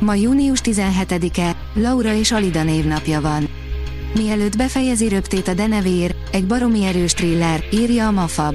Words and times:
Ma 0.00 0.14
június 0.14 0.60
17-e, 0.64 1.56
Laura 1.74 2.14
és 2.14 2.32
Alida 2.32 2.62
névnapja 2.62 3.20
van. 3.20 3.48
Mielőtt 4.14 4.56
befejezi 4.56 5.08
röptét 5.08 5.48
a 5.48 5.54
denevér, 5.54 6.14
egy 6.32 6.46
baromi 6.46 6.84
erős 6.84 7.12
thriller, 7.12 7.64
írja 7.72 8.06
a 8.06 8.10
Mafab. 8.10 8.54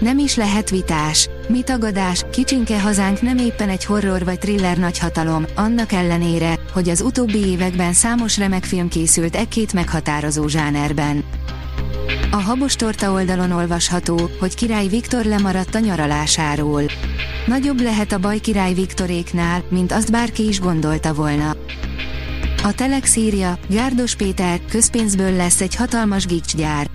Nem 0.00 0.18
is 0.18 0.36
lehet 0.36 0.70
vitás. 0.70 1.28
Mi 1.48 1.62
tagadás, 1.62 2.24
kicsinke 2.32 2.80
hazánk 2.80 3.20
nem 3.20 3.38
éppen 3.38 3.68
egy 3.68 3.84
horror 3.84 4.24
vagy 4.24 4.38
thriller 4.38 4.78
nagyhatalom, 4.78 5.44
annak 5.54 5.92
ellenére, 5.92 6.58
hogy 6.72 6.88
az 6.88 7.00
utóbbi 7.00 7.46
években 7.46 7.92
számos 7.92 8.38
remek 8.38 8.64
film 8.64 8.88
készült 8.88 9.36
e 9.36 9.44
két 9.44 9.72
meghatározó 9.72 10.46
zsánerben. 10.46 11.24
A 12.30 12.36
habos 12.36 12.76
torta 12.76 13.12
oldalon 13.12 13.50
olvasható, 13.50 14.30
hogy 14.40 14.54
király 14.54 14.86
Viktor 14.86 15.24
lemaradt 15.24 15.74
a 15.74 15.78
nyaralásáról. 15.78 16.82
Nagyobb 17.46 17.80
lehet 17.80 18.12
a 18.12 18.18
baj 18.18 18.38
király 18.38 18.74
Viktoréknál, 18.74 19.64
mint 19.68 19.92
azt 19.92 20.10
bárki 20.10 20.46
is 20.46 20.60
gondolta 20.60 21.14
volna. 21.14 21.56
A 22.62 22.72
Telex 22.74 23.16
írja, 23.16 23.58
Gárdos 23.68 24.14
Péter, 24.14 24.60
közpénzből 24.70 25.32
lesz 25.32 25.60
egy 25.60 25.74
hatalmas 25.74 26.26
gicsgyár. 26.26 26.86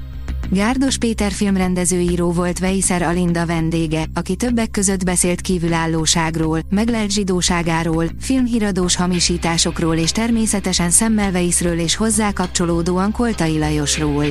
Gárdos 0.50 0.98
Péter 0.98 1.32
filmrendezőíró 1.32 2.32
volt 2.32 2.60
Veiszer 2.60 3.02
Alinda 3.02 3.46
vendége, 3.46 4.06
aki 4.14 4.36
többek 4.36 4.72
között 4.72 5.04
beszélt 5.04 5.42
kívülállóságról, 5.42 6.60
meglelt 6.70 7.12
zsidóságáról, 7.12 8.06
filmhíradós 8.20 8.96
hamisításokról 8.96 9.96
és 9.96 10.12
természetesen 10.12 10.90
Szemmelveiszről 10.90 11.80
és 11.80 11.96
hozzá 11.96 12.32
kapcsolódóan 12.32 13.12
Koltai 13.12 13.58
Lajosról. 13.58 14.26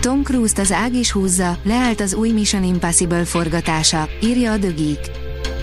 Tom 0.00 0.22
Cruise-t 0.22 0.58
az 0.58 0.72
ág 0.72 0.94
is 0.94 1.10
húzza, 1.10 1.58
leállt 1.62 2.00
az 2.00 2.14
új 2.14 2.30
Mission 2.30 2.64
Impossible 2.64 3.24
forgatása, 3.24 4.08
írja 4.22 4.52
a 4.52 4.58
The 4.58 4.70
Geek. 4.70 5.10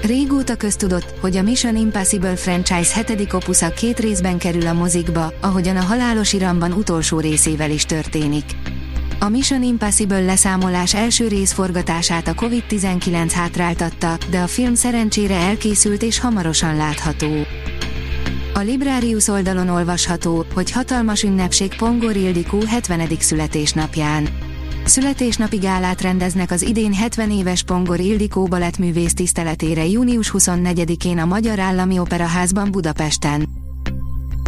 Régóta 0.03 0.55
köztudott, 0.55 1.13
hogy 1.19 1.37
a 1.37 1.41
Mission 1.41 1.75
Impossible 1.75 2.35
franchise 2.35 2.93
hetedik 2.93 3.33
opusza 3.33 3.69
két 3.69 3.99
részben 3.99 4.37
kerül 4.37 4.67
a 4.67 4.73
mozikba, 4.73 5.33
ahogyan 5.41 5.77
a 5.77 5.81
halálos 5.81 6.33
iramban 6.33 6.71
utolsó 6.71 7.19
részével 7.19 7.71
is 7.71 7.85
történik. 7.85 8.43
A 9.19 9.29
Mission 9.29 9.63
Impossible 9.63 10.21
leszámolás 10.21 10.93
első 10.93 11.27
rész 11.27 11.51
forgatását 11.51 12.27
a 12.27 12.33
Covid-19 12.33 13.31
hátráltatta, 13.33 14.17
de 14.29 14.39
a 14.39 14.47
film 14.47 14.73
szerencsére 14.73 15.35
elkészült 15.35 16.03
és 16.03 16.19
hamarosan 16.19 16.75
látható. 16.75 17.31
A 18.57 18.61
Librarius 18.61 19.27
oldalon 19.27 19.69
olvasható, 19.69 20.45
hogy 20.53 20.71
hatalmas 20.71 21.23
ünnepség 21.23 21.75
Pongor 21.75 22.15
Ildikó 22.15 22.59
70. 22.67 23.07
születésnapján. 23.19 24.27
Születésnapi 24.85 25.57
gálát 25.57 26.01
rendeznek 26.01 26.51
az 26.51 26.61
idén 26.61 26.93
70 26.93 27.31
éves 27.31 27.63
Pongor 27.63 27.99
Ildikó 27.99 28.43
balettművész 28.45 29.13
tiszteletére 29.13 29.85
június 29.85 30.31
24-én 30.37 31.17
a 31.17 31.25
Magyar 31.25 31.59
Állami 31.59 31.99
Operaházban 31.99 32.71
Budapesten. 32.71 33.47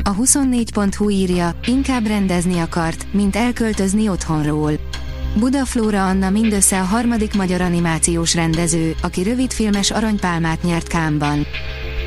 A 0.03 0.15
24.hu 0.15 1.09
írja, 1.09 1.59
inkább 1.65 2.05
rendezni 2.07 2.59
akart, 2.59 3.07
mint 3.13 3.35
elköltözni 3.35 4.09
otthonról. 4.09 4.71
Budaflóra 5.39 6.07
Anna 6.07 6.29
mindössze 6.29 6.79
a 6.79 6.83
harmadik 6.83 7.35
magyar 7.35 7.61
animációs 7.61 8.35
rendező, 8.35 8.95
aki 9.01 9.23
rövidfilmes 9.23 9.91
aranypálmát 9.91 10.63
nyert 10.63 10.87
Kámban. 10.87 11.45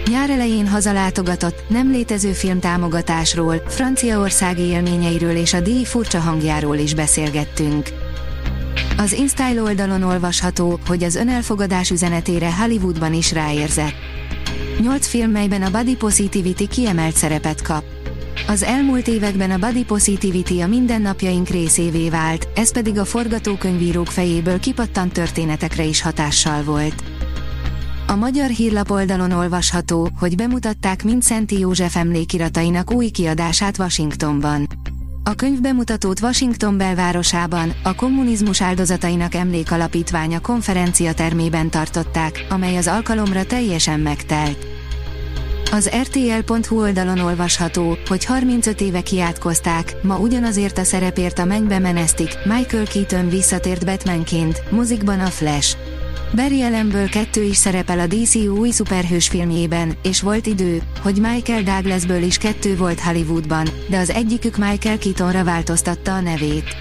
Nyár 0.09 0.31
elején 0.31 0.69
hazalátogatott, 0.69 1.65
nem 1.69 1.91
létező 1.91 2.33
filmtámogatásról, 2.33 3.63
franciaországi 3.69 4.63
élményeiről 4.63 5.37
és 5.37 5.53
a 5.53 5.61
díj 5.61 5.85
furcsa 5.85 6.19
hangjáról 6.19 6.77
is 6.77 6.95
beszélgettünk. 6.95 7.89
Az 8.97 9.13
InStyle 9.13 9.63
oldalon 9.63 10.03
olvasható, 10.03 10.81
hogy 10.87 11.03
az 11.03 11.15
önelfogadás 11.15 11.91
üzenetére 11.91 12.55
Hollywoodban 12.55 13.15
is 13.15 13.33
ráérzett. 13.33 13.95
Nyolc 14.81 15.07
film, 15.07 15.31
melyben 15.31 15.63
a 15.63 15.71
body 15.71 15.97
positivity 15.97 16.67
kiemelt 16.69 17.17
szerepet 17.17 17.63
kap. 17.63 17.85
Az 18.47 18.63
elmúlt 18.63 19.09
években 19.09 19.51
a 19.51 19.59
body 19.59 19.85
positivity 19.85 20.61
a 20.61 20.67
mindennapjaink 20.67 21.49
részévé 21.49 22.09
vált, 22.09 22.49
ez 22.55 22.73
pedig 22.73 22.99
a 22.99 23.05
forgatókönyvírók 23.05 24.07
fejéből 24.07 24.61
kipattant 24.61 25.13
történetekre 25.13 25.85
is 25.85 26.03
hatással 26.03 26.63
volt. 26.63 27.03
A 28.11 28.17
magyar 28.17 28.49
hírlap 28.49 28.91
oldalon 28.91 29.31
olvasható, 29.33 30.09
hogy 30.19 30.37
bemutatták 30.37 31.05
Szenti 31.19 31.59
József 31.59 31.97
emlékiratainak 31.97 32.93
új 32.93 33.09
kiadását 33.09 33.79
Washingtonban. 33.79 34.69
A 35.25 35.35
könyv 35.35 35.61
bemutatót 35.61 36.21
Washington 36.21 36.77
belvárosában, 36.77 37.73
a 37.83 37.95
kommunizmus 37.95 38.63
áldozatainak 38.63 39.35
emlékalapítványa 39.35 40.41
konferencia 40.41 41.15
termében 41.15 41.71
tartották, 41.71 42.47
amely 42.49 42.77
az 42.77 42.87
alkalomra 42.87 43.45
teljesen 43.45 44.01
megtelt. 44.01 44.67
Az 45.73 45.91
RTL.hu 46.03 46.81
oldalon 46.81 47.19
olvasható, 47.19 47.97
hogy 48.09 48.25
35 48.25 48.81
éve 48.81 49.01
kiátkozták, 49.01 49.97
ma 50.03 50.19
ugyanazért 50.19 50.79
a 50.79 50.85
szerepért 50.85 51.39
a 51.39 51.45
mennybe 51.45 51.79
menesztik, 51.79 52.31
Michael 52.45 52.87
Keaton 52.87 53.29
visszatért 53.29 53.85
Batmanként, 53.85 54.71
muzikban 54.71 55.21
a 55.21 55.27
Flash. 55.27 55.90
Barry 56.35 56.63
Allenből 56.63 57.09
kettő 57.09 57.43
is 57.43 57.57
szerepel 57.57 57.99
a 57.99 58.07
DC 58.07 58.35
új 58.35 58.71
szuperhős 58.71 59.29
filmjében, 59.29 59.93
és 60.03 60.21
volt 60.21 60.47
idő, 60.47 60.83
hogy 61.03 61.21
Michael 61.21 61.63
Douglasből 61.63 62.23
is 62.23 62.39
kettő 62.39 62.77
volt 62.77 63.01
Hollywoodban, 63.01 63.69
de 63.89 63.99
az 63.99 64.11
egyikük 64.11 64.57
Michael 64.57 64.99
Keatonra 64.99 65.45
változtatta 65.45 66.15
a 66.15 66.21
nevét. 66.21 66.75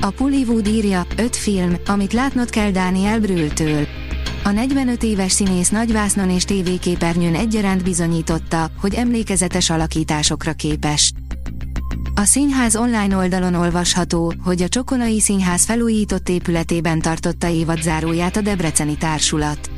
A 0.00 0.10
Pullywood 0.10 0.66
írja, 0.66 1.06
öt 1.16 1.36
film, 1.36 1.76
amit 1.86 2.12
látnod 2.12 2.50
kell 2.50 2.70
Daniel 2.70 3.20
Brühl-től. 3.20 3.86
A 4.44 4.50
45 4.50 5.02
éves 5.02 5.32
színész 5.32 5.68
nagyvásznon 5.68 6.30
és 6.30 6.44
tévéképernyőn 6.44 7.34
egyaránt 7.34 7.82
bizonyította, 7.82 8.70
hogy 8.80 8.94
emlékezetes 8.94 9.70
alakításokra 9.70 10.52
képes. 10.52 11.12
A 12.20 12.24
színház 12.24 12.76
online 12.76 13.16
oldalon 13.16 13.54
olvasható, 13.54 14.32
hogy 14.44 14.62
a 14.62 14.68
Csokonai 14.68 15.20
Színház 15.20 15.64
felújított 15.64 16.28
épületében 16.28 17.00
tartotta 17.00 17.48
évadzáróját 17.48 18.36
a 18.36 18.40
Debreceni 18.40 18.96
Társulat. 18.96 19.70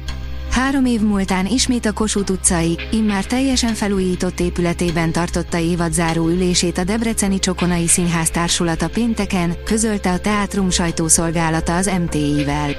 Három 0.51 0.85
év 0.85 1.01
múltán 1.01 1.47
ismét 1.47 1.87
a 1.87 1.93
Kossuth 1.93 2.31
utcai, 2.31 2.79
immár 2.91 3.25
teljesen 3.25 3.75
felújított 3.75 4.41
épületében 4.41 5.13
tartotta 5.13 5.59
évadzáró 5.59 6.29
ülését 6.29 6.79
a 6.79 6.85
Debreceni 6.85 7.39
Csokonai 7.39 7.89
Színház 7.89 8.31
Társulata 8.31 8.89
pénteken, 8.89 9.57
közölte 9.65 10.13
a 10.13 10.19
Teátrum 10.19 10.71
sajtószolgálata 10.71 11.77
az 11.77 11.91
MTI-vel. 12.05 12.71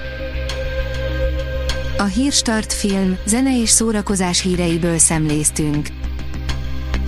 A 1.97 2.03
Hírstart 2.03 2.73
film, 2.73 3.17
zene 3.25 3.61
és 3.61 3.69
szórakozás 3.69 4.41
híreiből 4.41 4.97
szemléztünk. 4.97 5.87